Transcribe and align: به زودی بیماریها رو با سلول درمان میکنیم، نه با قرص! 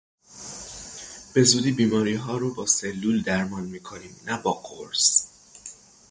به 1.33 1.43
زودی 1.43 1.71
بیماریها 1.71 2.37
رو 2.37 2.53
با 2.55 2.65
سلول 2.65 3.21
درمان 3.21 3.63
میکنیم، 3.63 4.11
نه 4.25 4.41
با 4.41 4.53
قرص! 4.53 5.25